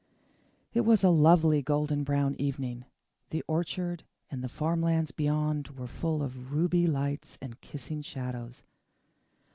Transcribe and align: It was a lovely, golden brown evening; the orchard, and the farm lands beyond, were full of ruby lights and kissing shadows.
It 0.73 0.81
was 0.81 1.03
a 1.03 1.11
lovely, 1.11 1.61
golden 1.61 2.03
brown 2.03 2.33
evening; 2.39 2.85
the 3.29 3.43
orchard, 3.47 4.03
and 4.31 4.43
the 4.43 4.49
farm 4.49 4.81
lands 4.81 5.11
beyond, 5.11 5.67
were 5.77 5.85
full 5.85 6.23
of 6.23 6.51
ruby 6.51 6.87
lights 6.87 7.37
and 7.39 7.61
kissing 7.61 8.01
shadows. 8.01 8.63